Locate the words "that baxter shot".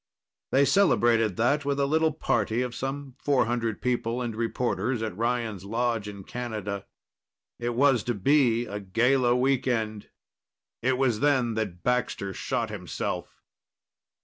11.53-12.71